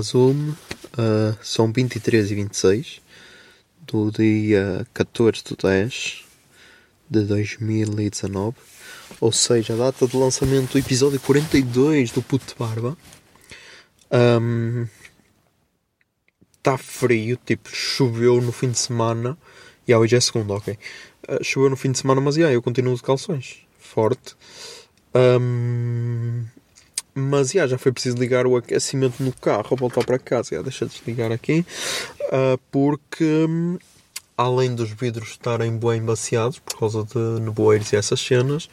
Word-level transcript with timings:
Zoom. 0.00 0.54
Ah, 0.96 1.36
são 1.42 1.72
23 1.72 2.30
e 2.30 2.34
26 2.34 3.00
do 3.86 4.10
dia 4.10 4.86
14 4.92 5.42
de 5.44 5.56
10 5.56 6.24
de 7.08 7.24
2019. 7.24 8.56
Ou 9.20 9.32
seja, 9.32 9.74
a 9.74 9.76
data 9.76 10.06
de 10.06 10.16
lançamento 10.16 10.72
do 10.72 10.78
episódio 10.78 11.18
42 11.20 12.10
do 12.10 12.22
Puto 12.22 12.54
Barba. 12.58 12.96
Está 16.56 16.76
frio, 16.76 17.38
tipo, 17.46 17.70
choveu 17.70 18.40
no 18.40 18.52
fim 18.52 18.70
de 18.70 18.78
semana. 18.78 19.38
E 19.86 19.94
hoje 19.94 20.16
é 20.16 20.20
segunda, 20.20 20.54
ok. 20.54 20.78
Ah, 21.26 21.38
choveu 21.42 21.70
no 21.70 21.76
fim 21.76 21.92
de 21.92 21.98
semana, 21.98 22.20
mas 22.20 22.36
yeah, 22.36 22.54
eu 22.54 22.62
continuo 22.62 22.94
de 22.94 23.02
calções. 23.02 23.60
Forte. 23.78 24.36
Ahm, 25.14 26.44
mas 27.18 27.50
já, 27.50 27.66
já 27.66 27.76
foi 27.76 27.92
preciso 27.92 28.16
ligar 28.16 28.46
o 28.46 28.56
aquecimento 28.56 29.22
no 29.22 29.32
carro 29.32 29.76
voltar 29.76 30.04
para 30.04 30.18
casa. 30.18 30.56
Já, 30.56 30.62
deixa 30.62 30.86
de 30.86 30.94
desligar 30.94 31.32
aqui. 31.32 31.66
ah, 32.32 32.58
porque 32.70 33.46
além 34.36 34.74
dos 34.74 34.90
vidros 34.90 35.30
estarem 35.30 35.76
bem 35.76 35.98
embaciados 35.98 36.60
por 36.60 36.78
causa 36.78 37.02
de 37.04 37.40
nevoeiros 37.40 37.92
e 37.92 37.96
essas 37.96 38.20
cenas, 38.20 38.70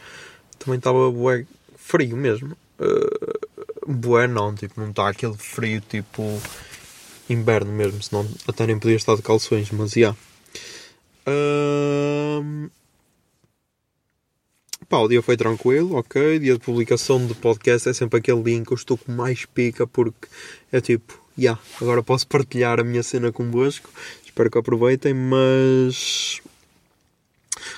também 0.59 0.77
estava 0.77 1.11
bué 1.11 1.45
frio 1.75 2.15
mesmo. 2.15 2.55
Uh, 2.79 3.91
bué 3.91 4.27
não, 4.27 4.53
tipo, 4.53 4.79
não 4.79 4.91
está 4.91 5.09
aquele 5.09 5.35
frio 5.35 5.81
tipo 5.81 6.39
inverno 7.29 7.71
mesmo, 7.71 8.01
senão 8.03 8.27
até 8.47 8.67
nem 8.67 8.77
podia 8.77 8.95
estar 8.95 9.15
de 9.15 9.23
calções, 9.23 9.71
mas 9.71 9.91
já. 9.91 10.15
Ahm, 11.25 12.69
Pá, 14.87 14.99
o 14.99 15.07
dia 15.07 15.21
foi 15.21 15.35
tranquilo, 15.35 15.95
ok. 15.95 16.37
Dia 16.39 16.53
de 16.53 16.59
publicação 16.59 17.25
de 17.25 17.33
podcast 17.33 17.89
é 17.89 17.93
sempre 17.93 18.19
aquele 18.19 18.43
dia 18.43 18.55
em 18.55 18.63
que 18.63 18.71
eu 18.71 18.75
estou 18.75 18.97
com 18.97 19.11
mais 19.11 19.45
pica 19.45 19.87
porque 19.87 20.27
é 20.71 20.79
tipo, 20.79 21.19
já, 21.35 21.41
yeah, 21.41 21.61
agora 21.81 22.03
posso 22.03 22.27
partilhar 22.27 22.79
a 22.79 22.83
minha 22.83 23.01
cena 23.01 23.31
convosco. 23.31 23.89
Espero 24.23 24.51
que 24.51 24.57
aproveitem, 24.57 25.13
mas 25.13 26.39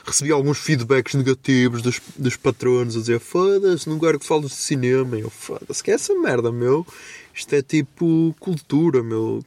recebi 0.05 0.31
alguns 0.31 0.57
feedbacks 0.57 1.13
negativos 1.13 1.81
dos, 1.81 2.01
dos 2.17 2.35
patronos 2.35 2.97
a 2.97 2.99
dizer 2.99 3.19
foda-se, 3.19 3.87
não 3.87 3.99
quero 3.99 4.19
que 4.19 4.25
fales 4.25 4.49
de 4.49 4.55
cinema. 4.57 5.17
Eu 5.17 5.29
foda-se, 5.29 5.81
que 5.81 5.91
é 5.91 5.93
essa 5.93 6.13
merda, 6.15 6.51
meu. 6.51 6.85
Isto 7.33 7.53
é 7.53 7.61
tipo 7.61 8.35
cultura, 8.37 9.01
meu. 9.01 9.45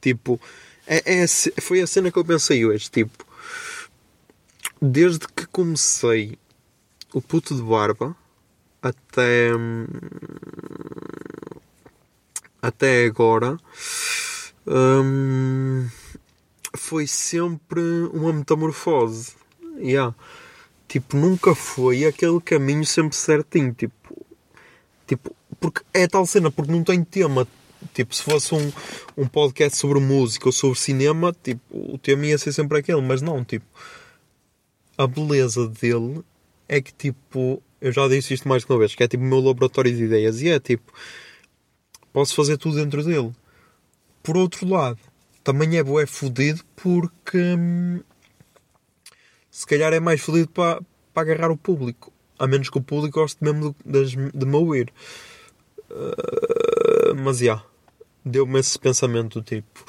Tipo, 0.00 0.40
é, 0.86 1.22
é 1.22 1.26
foi 1.60 1.80
a 1.80 1.86
cena 1.88 2.12
que 2.12 2.18
eu 2.18 2.24
pensei 2.24 2.64
hoje, 2.64 2.88
tipo 2.88 3.26
desde 4.82 5.28
que 5.28 5.46
comecei 5.46 6.36
o 7.12 7.20
puto 7.20 7.54
de 7.54 7.62
barba 7.62 8.16
até 8.82 9.54
hum, 9.54 9.86
até 12.60 13.04
agora 13.04 13.56
hum, 14.66 15.86
foi 16.76 17.06
sempre 17.06 17.80
uma 18.12 18.32
metamorfose 18.32 19.34
yeah. 19.76 20.14
tipo 20.88 21.16
nunca 21.16 21.54
foi 21.54 22.04
aquele 22.04 22.40
caminho 22.40 22.84
sempre 22.86 23.16
certinho 23.16 23.72
tipo 23.74 24.26
tipo 25.06 25.34
porque 25.60 25.82
é 25.92 26.08
tal 26.08 26.26
cena 26.26 26.50
porque 26.50 26.72
não 26.72 26.82
tem 26.82 27.04
tema 27.04 27.46
tipo 27.92 28.14
se 28.14 28.22
fosse 28.22 28.54
um, 28.54 28.72
um 29.16 29.28
podcast 29.28 29.76
sobre 29.76 30.00
música 30.00 30.48
ou 30.48 30.52
sobre 30.52 30.78
cinema 30.78 31.34
tipo 31.42 31.62
o 31.70 31.98
tema 31.98 32.26
ia 32.26 32.38
ser 32.38 32.52
sempre 32.52 32.78
aquele 32.78 33.02
mas 33.02 33.20
não 33.20 33.44
tipo 33.44 33.66
a 34.96 35.06
beleza 35.06 35.68
dele 35.68 36.24
é 36.72 36.80
que 36.80 36.90
tipo, 36.94 37.62
eu 37.82 37.92
já 37.92 38.08
disse 38.08 38.32
isto 38.32 38.48
mais 38.48 38.64
de 38.64 38.72
uma 38.72 38.78
vez, 38.78 38.94
que 38.94 39.02
é 39.02 39.08
tipo 39.08 39.22
o 39.22 39.26
meu 39.26 39.40
laboratório 39.40 39.94
de 39.94 40.04
ideias 40.04 40.40
e 40.40 40.48
é 40.48 40.58
tipo, 40.58 40.90
posso 42.14 42.34
fazer 42.34 42.56
tudo 42.56 42.76
dentro 42.76 43.04
dele. 43.04 43.30
Por 44.22 44.38
outro 44.38 44.66
lado, 44.66 44.98
também 45.44 45.76
é 45.76 45.82
bué 45.82 46.06
fodido 46.06 46.62
porque 46.74 47.36
hum, 47.36 48.00
se 49.50 49.66
calhar 49.66 49.92
é 49.92 50.00
mais 50.00 50.22
fodido 50.22 50.48
para, 50.48 50.80
para 51.12 51.30
agarrar 51.30 51.50
o 51.50 51.58
público. 51.58 52.10
A 52.38 52.46
menos 52.46 52.70
que 52.70 52.78
o 52.78 52.82
público 52.82 53.20
goste 53.20 53.44
mesmo 53.44 53.76
de, 53.84 54.30
de 54.32 54.46
me 54.46 54.56
ouvir. 54.56 54.90
Uh, 55.90 57.14
mas 57.22 57.38
já, 57.38 57.62
deu-me 58.24 58.60
esse 58.60 58.78
pensamento 58.78 59.40
do 59.40 59.44
tipo. 59.44 59.84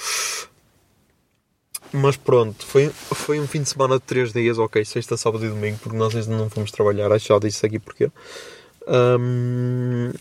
Mas 1.94 2.18
pronto, 2.18 2.66
foi, 2.66 2.90
foi 2.90 3.40
um 3.40 3.48
fim 3.48 3.62
de 3.62 3.70
semana 3.70 3.96
de 3.96 4.02
3 4.02 4.34
dias, 4.34 4.58
ok, 4.58 4.84
sexta, 4.84 5.16
sábado 5.16 5.46
e 5.46 5.50
domingo, 5.50 5.78
porque 5.78 5.96
nós 5.96 6.16
ainda 6.16 6.36
não 6.36 6.50
fomos 6.50 6.72
trabalhar, 6.72 7.12
acho 7.12 7.28
já 7.28 7.38
disse 7.38 7.66
aqui 7.66 7.78
porque. 7.78 8.12
Hum, 8.88 10.12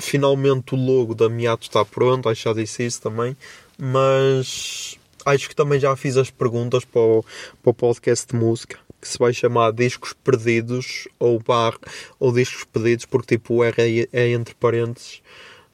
finalmente 0.00 0.74
o 0.74 0.78
logo 0.78 1.14
da 1.14 1.28
Miato 1.28 1.64
está 1.64 1.84
pronto, 1.84 2.28
acho 2.28 2.44
já 2.44 2.52
disse 2.52 2.86
isso 2.86 3.02
também, 3.02 3.36
mas 3.76 4.98
acho 5.24 5.48
que 5.48 5.54
também 5.54 5.78
já 5.78 5.94
fiz 5.96 6.16
as 6.16 6.30
perguntas 6.30 6.84
para 6.84 7.00
o, 7.00 7.24
para 7.62 7.70
o 7.70 7.74
podcast 7.74 8.26
de 8.28 8.36
música, 8.36 8.78
que 9.00 9.06
se 9.06 9.18
vai 9.18 9.34
chamar 9.34 9.72
Discos 9.72 10.14
Perdidos 10.14 11.06
ou 11.18 11.38
bar, 11.40 11.76
ou 12.18 12.32
Discos 12.32 12.64
Pedidos, 12.64 13.04
porque 13.04 13.36
tipo 13.36 13.56
o 13.56 13.64
R 13.64 13.74
é, 13.78 14.08
é 14.12 14.30
entre 14.30 14.54
parênteses. 14.54 15.20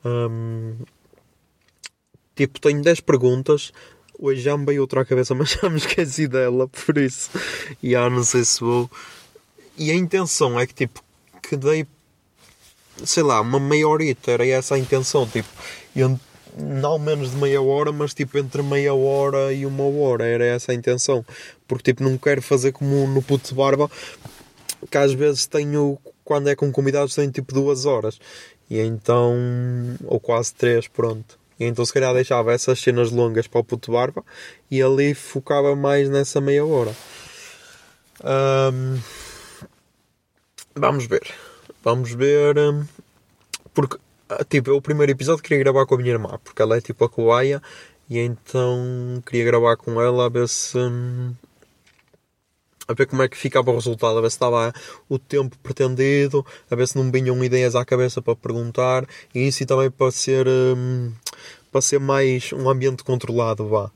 Hum, 0.04 0.74
tipo, 2.34 2.60
tenho 2.60 2.82
10 2.82 3.00
perguntas. 3.00 3.72
Hoje 4.26 4.40
já 4.40 4.56
me 4.56 4.64
veio 4.64 4.80
outra 4.80 5.02
à 5.02 5.04
cabeça, 5.04 5.34
mas 5.36 5.50
já 5.50 5.68
me 5.68 5.76
esqueci 5.76 6.26
dela, 6.26 6.66
por 6.66 6.96
isso. 6.96 7.28
E 7.82 7.90
já 7.90 8.08
não 8.08 8.24
sei 8.24 8.42
se 8.42 8.58
vou. 8.58 8.90
E 9.76 9.90
a 9.90 9.94
intenção 9.94 10.58
é 10.58 10.66
que, 10.66 10.72
tipo, 10.72 11.04
que 11.42 11.58
dei, 11.58 11.86
sei 13.04 13.22
lá, 13.22 13.42
uma 13.42 13.60
meia 13.60 13.86
horita, 13.86 14.30
era 14.30 14.46
essa 14.46 14.76
a 14.76 14.78
intenção, 14.78 15.26
tipo, 15.26 15.46
não 16.56 16.98
menos 16.98 17.32
de 17.32 17.36
meia 17.36 17.60
hora, 17.60 17.92
mas 17.92 18.14
tipo 18.14 18.38
entre 18.38 18.62
meia 18.62 18.94
hora 18.94 19.52
e 19.52 19.66
uma 19.66 19.84
hora, 19.84 20.24
era 20.24 20.46
essa 20.46 20.72
a 20.72 20.74
intenção. 20.74 21.22
Porque, 21.68 21.92
tipo, 21.92 22.02
não 22.02 22.16
quero 22.16 22.40
fazer 22.40 22.72
como 22.72 23.06
no 23.06 23.20
puto 23.20 23.50
de 23.50 23.54
barba, 23.54 23.90
que 24.90 24.96
às 24.96 25.12
vezes 25.12 25.46
tenho, 25.46 25.98
quando 26.24 26.48
é 26.48 26.56
com 26.56 26.72
convidados, 26.72 27.14
tenho 27.14 27.30
tipo 27.30 27.52
duas 27.52 27.84
horas. 27.84 28.18
E 28.70 28.78
então, 28.80 29.36
ou 30.06 30.18
quase 30.18 30.54
três, 30.54 30.88
pronto. 30.88 31.43
Então 31.58 31.84
se 31.84 31.92
calhar 31.92 32.12
deixava 32.14 32.52
essas 32.52 32.78
cenas 32.80 33.10
longas 33.10 33.46
para 33.46 33.60
o 33.60 33.64
puto 33.64 33.92
barba 33.92 34.24
e 34.70 34.82
ali 34.82 35.14
focava 35.14 35.74
mais 35.76 36.08
nessa 36.08 36.40
meia 36.40 36.64
hora. 36.64 36.94
Ahm, 38.22 38.98
vamos 40.74 41.06
ver. 41.06 41.22
Vamos 41.82 42.12
ver. 42.12 42.58
hum, 42.58 42.84
Porque, 43.74 43.98
ah, 44.28 44.44
tipo, 44.44 44.72
o 44.72 44.82
primeiro 44.82 45.12
episódio 45.12 45.42
queria 45.42 45.58
gravar 45.58 45.86
com 45.86 45.94
a 45.94 45.98
minha 45.98 46.12
irmã, 46.12 46.38
porque 46.44 46.62
ela 46.62 46.76
é 46.76 46.80
tipo 46.80 47.04
a 47.04 47.08
cobaia, 47.08 47.62
e 48.08 48.18
então 48.18 49.22
queria 49.26 49.44
gravar 49.44 49.76
com 49.76 50.00
ela 50.00 50.26
a 50.26 50.28
ver 50.28 50.48
se. 50.48 50.78
hum, 50.78 51.34
a 52.86 52.92
ver 52.94 53.06
como 53.06 53.22
é 53.22 53.28
que 53.28 53.36
ficava 53.36 53.70
o 53.70 53.74
resultado, 53.74 54.18
a 54.18 54.20
ver 54.20 54.30
se 54.30 54.36
estava 54.36 54.72
o 55.08 55.18
tempo 55.18 55.56
pretendido, 55.62 56.44
a 56.70 56.76
ver 56.76 56.86
se 56.88 56.96
não 56.96 57.10
vinham 57.10 57.42
ideias 57.44 57.74
à 57.74 57.84
cabeça 57.84 58.20
para 58.22 58.36
perguntar, 58.36 59.06
e 59.34 59.46
isso 59.48 59.62
e 59.62 59.66
também 59.66 59.90
para 59.90 60.10
ser, 60.10 60.46
hum, 60.48 61.12
para 61.72 61.80
ser 61.80 61.98
mais 62.00 62.52
um 62.52 62.68
ambiente 62.68 63.02
controlado, 63.04 63.68
vá. 63.68 63.90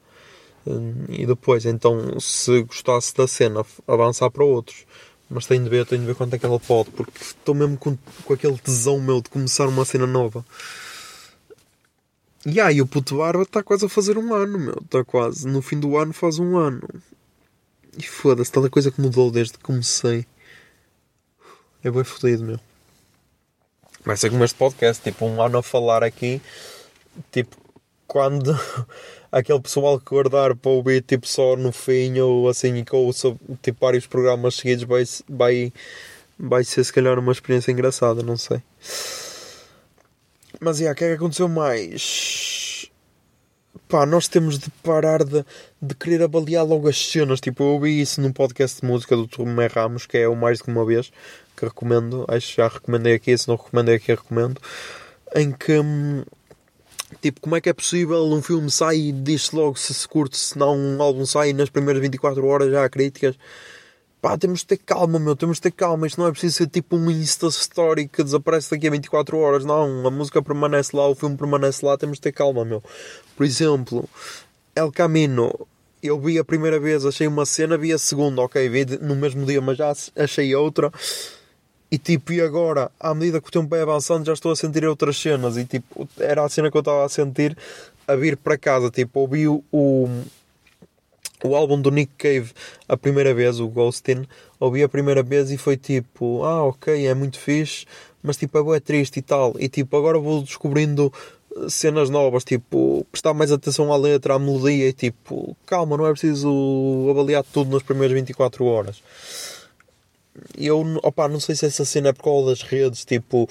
Hum, 0.66 1.06
E 1.08 1.26
depois, 1.26 1.64
então, 1.66 2.18
se 2.20 2.62
gostasse 2.62 3.14
da 3.14 3.26
cena, 3.26 3.64
avançar 3.86 4.30
para 4.30 4.44
outros. 4.44 4.84
Mas 5.30 5.46
tenho 5.46 5.62
de 5.62 5.68
ver, 5.70 5.84
tenho 5.86 6.00
de 6.00 6.06
ver 6.06 6.14
quanto 6.14 6.34
é 6.34 6.38
que 6.38 6.46
ela 6.46 6.58
pode, 6.58 6.90
porque 6.90 7.12
estou 7.20 7.54
mesmo 7.54 7.76
com, 7.76 7.96
com 8.24 8.32
aquele 8.32 8.58
tesão 8.58 8.98
meu 9.00 9.20
de 9.20 9.28
começar 9.28 9.68
uma 9.68 9.84
cena 9.84 10.06
nova. 10.06 10.44
E 12.46 12.60
aí, 12.60 12.80
o 12.80 12.86
puto 12.86 13.18
barba 13.18 13.42
está 13.42 13.62
quase 13.62 13.84
a 13.84 13.88
fazer 13.88 14.16
um 14.16 14.32
ano, 14.34 14.58
meu. 14.58 14.78
Está 14.82 15.04
quase. 15.04 15.46
No 15.46 15.60
fim 15.60 15.78
do 15.78 15.96
ano 15.98 16.12
faz 16.12 16.38
um 16.38 16.56
ano. 16.56 16.80
E 17.98 18.02
foda-se, 18.04 18.52
tanta 18.52 18.70
coisa 18.70 18.92
que 18.92 19.00
mudou 19.00 19.28
desde 19.28 19.54
que 19.54 19.64
comecei. 19.64 20.24
É 21.82 21.90
bem 21.90 22.04
fodido, 22.04 22.44
meu. 22.44 22.60
Vai 24.04 24.16
ser 24.16 24.30
como 24.30 24.44
este 24.44 24.56
podcast, 24.56 25.02
tipo, 25.02 25.26
um 25.26 25.42
ano 25.42 25.58
a 25.58 25.62
falar 25.64 26.04
aqui. 26.04 26.40
Tipo, 27.32 27.56
quando 28.06 28.56
aquele 29.32 29.60
pessoal 29.60 29.98
que 29.98 30.06
guardar 30.06 30.54
para 30.54 30.70
ouvir, 30.70 31.02
tipo, 31.02 31.26
só 31.26 31.56
no 31.56 31.72
fim 31.72 32.20
ou 32.20 32.48
assim, 32.48 32.76
e 32.76 32.84
que 32.84 32.96
tipo, 33.60 33.80
vários 33.80 34.06
programas 34.06 34.54
seguidos, 34.54 34.84
vai, 34.84 35.02
vai, 35.28 35.72
vai 36.38 36.62
ser 36.62 36.84
se 36.84 36.92
calhar 36.92 37.18
uma 37.18 37.32
experiência 37.32 37.72
engraçada, 37.72 38.22
não 38.22 38.36
sei. 38.36 38.62
Mas, 40.60 40.78
yeah, 40.78 40.92
o 40.92 40.96
que 40.96 41.04
é 41.04 41.08
que 41.08 41.14
aconteceu 41.14 41.48
mais? 41.48 42.57
Pá, 43.88 44.04
nós 44.04 44.28
temos 44.28 44.58
de 44.58 44.70
parar 44.82 45.24
de, 45.24 45.44
de 45.80 45.94
querer 45.94 46.22
avaliar 46.22 46.64
logo 46.64 46.88
as 46.88 46.98
cenas. 46.98 47.40
Tipo, 47.40 47.62
eu 47.62 47.66
ouvi 47.68 48.00
isso 48.00 48.20
num 48.20 48.32
podcast 48.32 48.80
de 48.80 48.86
música 48.86 49.16
do 49.16 49.26
Tomé 49.26 49.66
Ramos, 49.66 50.06
que 50.06 50.18
é 50.18 50.28
o 50.28 50.36
Mais 50.36 50.58
de 50.58 50.68
uma 50.68 50.84
vez, 50.84 51.10
que 51.56 51.64
recomendo. 51.64 52.24
Acho 52.28 52.48
que 52.48 52.56
já 52.56 52.68
recomendei 52.68 53.14
aqui, 53.14 53.36
se 53.36 53.48
não 53.48 53.56
recomendei 53.56 53.94
aqui, 53.94 54.10
recomendo. 54.12 54.60
Em 55.34 55.52
que, 55.52 55.78
hum, 55.78 56.24
tipo, 57.22 57.40
como 57.40 57.56
é 57.56 57.60
que 57.60 57.68
é 57.68 57.72
possível 57.72 58.24
um 58.26 58.42
filme 58.42 58.70
sai 58.70 58.96
e 58.96 59.12
diz 59.12 59.50
logo 59.52 59.76
se 59.76 59.94
se 59.94 60.06
curte, 60.06 60.36
se 60.36 60.58
não 60.58 60.76
um 60.76 61.00
álbum 61.02 61.24
sai 61.24 61.50
e 61.50 61.52
nas 61.52 61.70
primeiras 61.70 62.02
24 62.02 62.44
horas 62.46 62.70
já 62.70 62.84
há 62.84 62.88
críticas. 62.88 63.36
Pá, 64.20 64.36
temos 64.36 64.60
de 64.60 64.66
ter 64.66 64.78
calma, 64.78 65.18
meu, 65.18 65.36
temos 65.36 65.58
de 65.58 65.62
ter 65.62 65.70
calma. 65.70 66.06
Isto 66.06 66.20
não 66.20 66.26
é 66.26 66.32
preciso 66.32 66.56
ser 66.56 66.66
tipo 66.66 66.96
um 66.96 67.08
Insta 67.08 67.46
Story 67.46 68.08
que 68.08 68.24
desaparece 68.24 68.70
daqui 68.70 68.88
a 68.88 68.90
24 68.90 69.38
horas. 69.38 69.64
Não, 69.64 70.06
a 70.06 70.10
música 70.10 70.42
permanece 70.42 70.96
lá, 70.96 71.06
o 71.06 71.14
filme 71.14 71.36
permanece 71.36 71.86
lá. 71.86 71.96
Temos 71.96 72.18
de 72.18 72.22
ter 72.22 72.32
calma, 72.32 72.64
meu. 72.64 72.82
Por 73.36 73.46
exemplo, 73.46 74.08
El 74.74 74.90
Camino. 74.90 75.52
Eu 76.02 76.18
vi 76.20 76.38
a 76.38 76.44
primeira 76.44 76.78
vez, 76.78 77.04
achei 77.04 77.26
uma 77.26 77.44
cena, 77.44 77.76
vi 77.76 77.92
a 77.92 77.98
segunda, 77.98 78.40
ok, 78.42 78.68
vi 78.68 78.86
no 79.00 79.16
mesmo 79.16 79.44
dia, 79.44 79.60
mas 79.60 79.76
já 79.76 79.92
achei 80.16 80.54
outra. 80.54 80.92
E 81.90 81.98
tipo, 81.98 82.32
e 82.32 82.40
agora, 82.40 82.90
à 83.00 83.12
medida 83.14 83.40
que 83.40 83.48
o 83.48 83.50
tempo 83.50 83.68
vai 83.68 83.80
avançando, 83.80 84.26
já 84.26 84.32
estou 84.32 84.52
a 84.52 84.56
sentir 84.56 84.84
outras 84.84 85.16
cenas. 85.16 85.56
E 85.56 85.64
tipo, 85.64 86.08
era 86.18 86.44
a 86.44 86.48
cena 86.48 86.70
que 86.70 86.76
eu 86.76 86.80
estava 86.80 87.04
a 87.04 87.08
sentir 87.08 87.56
a 88.06 88.14
vir 88.14 88.36
para 88.36 88.58
casa. 88.58 88.90
Tipo, 88.90 89.20
ouvi 89.20 89.48
o, 89.48 89.62
o 91.44 91.54
álbum 91.54 91.80
do 91.80 91.90
Nick 91.90 92.12
Cave 92.16 92.52
a 92.88 92.96
primeira 92.96 93.32
vez, 93.32 93.60
o 93.60 93.68
Ghostin, 93.68 94.26
ouvi 94.58 94.82
a 94.82 94.88
primeira 94.88 95.22
vez 95.22 95.50
e 95.50 95.56
foi 95.56 95.76
tipo, 95.76 96.44
ah, 96.44 96.64
ok, 96.64 97.06
é 97.06 97.14
muito 97.14 97.38
fixe, 97.38 97.86
mas 98.22 98.36
tipo, 98.36 98.74
é 98.74 98.80
triste 98.80 99.18
e 99.18 99.22
tal. 99.22 99.54
E 99.58 99.68
tipo, 99.68 99.96
agora 99.96 100.18
vou 100.18 100.42
descobrindo 100.42 101.12
eh, 101.56 101.68
cenas 101.68 102.10
novas, 102.10 102.44
tipo, 102.44 103.06
prestar 103.12 103.34
mais 103.34 103.52
atenção 103.52 103.92
à 103.92 103.96
letra, 103.96 104.34
à 104.34 104.38
melodia 104.38 104.88
e 104.88 104.92
tipo, 104.92 105.56
calma, 105.64 105.96
não 105.96 106.06
é 106.06 106.10
preciso 106.10 107.08
avaliar 107.10 107.44
tudo 107.44 107.70
nas 107.70 107.82
primeiras 107.82 108.14
24 108.14 108.64
horas. 108.64 109.02
E 110.56 110.66
eu, 110.66 110.80
opá, 111.02 111.28
não 111.28 111.40
sei 111.40 111.54
se 111.54 111.66
essa 111.66 111.84
cena 111.84 112.10
é 112.10 112.12
por 112.12 112.24
causa 112.24 112.50
das 112.50 112.62
redes, 112.62 113.04
tipo, 113.04 113.48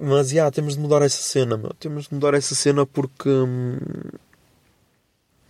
mas 0.00 0.28
já, 0.28 0.34
yeah, 0.34 0.50
temos 0.50 0.74
de 0.74 0.80
mudar 0.80 1.02
essa 1.02 1.22
cena, 1.22 1.56
meu. 1.56 1.72
Temos 1.78 2.08
de 2.08 2.14
mudar 2.14 2.34
essa 2.34 2.54
cena 2.54 2.86
porque. 2.86 3.28
Hum, 3.28 3.78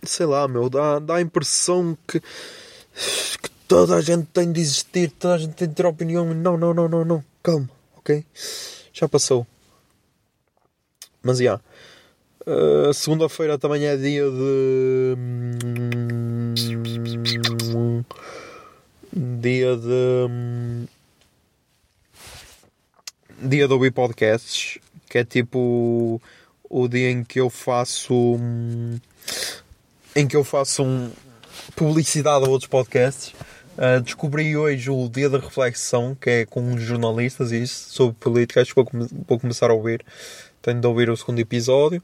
sei 0.09 0.25
lá, 0.25 0.47
meu, 0.47 0.69
dá, 0.69 0.99
dá 0.99 1.15
a 1.15 1.21
impressão 1.21 1.97
que, 2.07 2.19
que 2.19 3.49
toda 3.67 3.95
a 3.95 4.01
gente 4.01 4.27
tem 4.33 4.51
de 4.51 4.61
existir, 4.61 5.11
toda 5.11 5.35
a 5.35 5.37
gente 5.37 5.53
tem 5.53 5.67
de 5.67 5.75
ter 5.75 5.85
opinião. 5.85 6.33
Não, 6.33 6.57
não, 6.57 6.73
não, 6.73 6.87
não, 6.87 7.05
não. 7.05 7.23
Calma, 7.43 7.69
ok? 7.97 8.23
Já 8.93 9.07
passou. 9.07 9.45
Mas 11.21 11.37
já. 11.37 11.43
Yeah. 11.43 11.63
Uh, 12.47 12.93
Segunda-feira 12.93 13.57
também 13.57 13.85
é 13.85 13.97
dia 13.97 14.29
de. 14.29 15.15
Dia 19.11 19.75
de. 19.75 20.87
Dia 23.41 23.67
de 23.67 23.73
ouvir 23.73 23.91
podcasts, 23.91 24.77
que 25.09 25.17
é 25.17 25.25
tipo 25.25 26.21
o 26.69 26.87
dia 26.87 27.09
em 27.09 27.23
que 27.23 27.39
eu 27.39 27.49
faço 27.49 28.37
em 30.15 30.27
que 30.27 30.35
eu 30.35 30.43
faço 30.43 30.83
um 30.83 31.11
publicidade 31.75 32.45
a 32.45 32.49
outros 32.49 32.69
podcasts. 32.69 33.33
Uh, 33.77 33.99
descobri 34.01 34.55
hoje 34.55 34.89
o 34.89 35.09
Dia 35.09 35.29
da 35.29 35.37
Reflexão, 35.37 36.15
que 36.15 36.29
é 36.29 36.45
com 36.45 36.77
jornalistas 36.77 37.51
e 37.51 37.61
isso, 37.61 37.89
sobre 37.91 38.15
política. 38.15 38.61
Acho 38.61 38.73
que 38.73 38.75
vou, 38.75 38.85
come 38.85 39.07
vou 39.27 39.39
começar 39.39 39.69
a 39.69 39.73
ouvir. 39.73 40.05
Tenho 40.61 40.79
de 40.79 40.87
ouvir 40.87 41.09
o 41.09 41.17
segundo 41.17 41.39
episódio. 41.39 42.01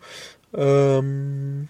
Um, 0.54 1.66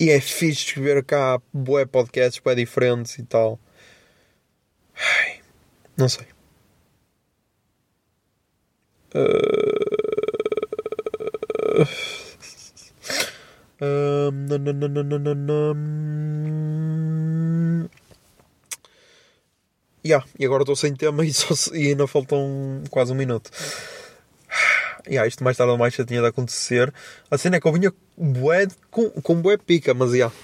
e 0.00 0.10
é 0.10 0.20
fixe 0.20 0.78
ver 0.80 1.04
cá 1.04 1.40
bué 1.52 1.84
podcasts 1.86 2.40
bué 2.40 2.54
diferentes 2.54 3.18
e 3.18 3.22
tal. 3.22 3.58
Ai, 4.96 5.40
não 5.96 6.08
sei. 6.08 6.26
Uh, 9.14 9.87
um, 13.80 14.48
yeah, 20.04 20.26
e 20.38 20.44
agora 20.44 20.62
estou 20.62 20.76
sem 20.76 20.94
tema 20.94 21.24
e, 21.26 21.32
só, 21.32 21.54
e 21.74 21.88
ainda 21.88 22.06
faltam 22.06 22.82
quase 22.90 23.12
um 23.12 23.16
minuto. 23.16 23.50
Yeah, 25.06 25.26
isto 25.26 25.42
mais 25.42 25.56
tarde 25.56 25.72
ou 25.72 25.78
mais 25.78 25.94
já 25.94 26.04
tinha 26.04 26.20
de 26.20 26.26
acontecer. 26.26 26.92
A 27.30 27.38
cena 27.38 27.56
é 27.56 27.60
que 27.60 27.66
eu 27.66 27.72
vinha 27.72 27.92
bué, 28.16 28.66
com, 28.90 29.08
com 29.10 29.40
bué 29.40 29.56
pica, 29.56 29.94
mas 29.94 30.12
yeah, 30.12 30.34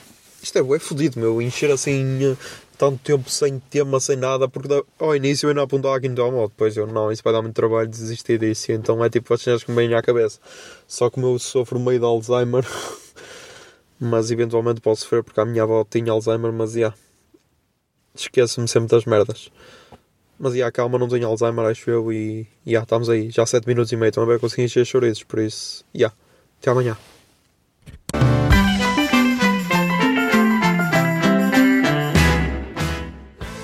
isto 0.42 0.58
é 0.58 0.62
bué 0.62 0.78
fodido, 0.78 1.20
meu. 1.20 1.42
Encher 1.42 1.70
assim 1.70 2.36
tanto 2.76 2.98
tempo 2.98 3.30
sem 3.30 3.58
tema, 3.58 4.00
sem 4.00 4.16
nada, 4.16 4.48
porque 4.48 4.84
ao 4.98 5.14
início 5.14 5.46
eu 5.46 5.50
ainda 5.50 5.62
apontava 5.62 5.96
aqui 5.96 6.08
no 6.08 6.48
depois 6.48 6.76
eu 6.76 6.86
não, 6.86 7.10
isso 7.12 7.22
vai 7.22 7.32
dar 7.32 7.42
muito 7.42 7.54
trabalho 7.54 7.88
desistir 7.88 8.38
disso, 8.38 8.72
então 8.72 9.04
é 9.04 9.08
tipo 9.08 9.32
as 9.32 9.42
cenas 9.42 9.62
que 9.62 9.70
me 9.70 9.76
vêm 9.76 9.94
à 9.94 10.02
cabeça. 10.02 10.40
Só 10.86 11.08
que 11.08 11.20
eu 11.20 11.38
sofro 11.38 11.78
meio 11.78 11.98
de 11.98 12.04
Alzheimer. 12.04 12.64
mas 14.04 14.30
eventualmente 14.30 14.80
posso 14.80 15.02
sofrer 15.02 15.22
porque 15.22 15.40
a 15.40 15.44
minha 15.44 15.62
avó 15.62 15.84
tinha 15.88 16.12
Alzheimer, 16.12 16.52
mas 16.52 16.72
já. 16.72 16.78
Yeah, 16.78 16.96
Esqueço-me 18.14 18.68
sempre 18.68 18.90
das 18.90 19.04
merdas. 19.04 19.50
Mas 20.38 20.54
já, 20.54 20.70
calma, 20.70 20.98
não 20.98 21.08
tenho 21.08 21.26
Alzheimer, 21.26 21.66
acho 21.66 21.90
eu, 21.90 22.12
e 22.12 22.46
já, 22.66 22.82
estamos 22.82 23.10
aí, 23.10 23.30
já 23.30 23.44
7 23.44 23.66
minutos 23.66 23.90
e 23.92 23.96
meio, 23.96 24.12
também 24.12 24.28
vai 24.28 24.38
conseguir 24.38 24.62
encher 24.62 24.84
chorizos, 24.84 25.24
por 25.24 25.38
isso, 25.40 25.84
já, 25.94 26.12
até 26.60 26.70
amanhã. 26.70 26.96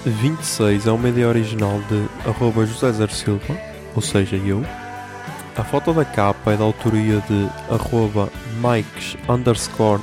Vinte 0.04 0.40
e 0.40 0.47
seis 0.47 0.87
é 0.87 0.90
uma 0.90 1.09
ideia 1.09 1.28
original 1.28 1.78
de 1.88 2.28
arroba 2.28 2.66
José 2.66 2.92
Zer 2.92 3.11
Silva, 3.11 3.56
ou 3.94 4.02
seja, 4.02 4.37
eu. 4.37 4.62
A 5.56 5.64
foto 5.64 5.92
da 5.92 6.04
capa 6.04 6.52
é 6.52 6.56
da 6.56 6.64
autoria 6.64 7.20
de 7.28 7.49
arroba 7.73 8.30
Mikes 8.62 9.16
underscore 9.28 10.02